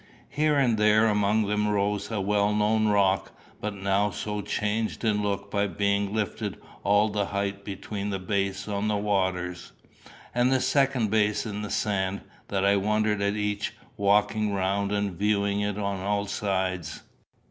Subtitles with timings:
[0.31, 5.21] Here and there amongst them rose a well known rock, but now so changed in
[5.21, 9.73] look by being lifted all the height between the base on the waters,
[10.33, 15.11] and the second base in the sand, that I wondered at each, walking round and
[15.11, 17.03] viewing it on all sides.